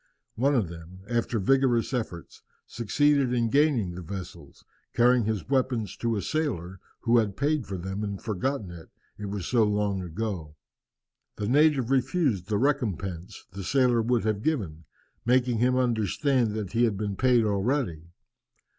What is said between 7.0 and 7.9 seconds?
who had paid for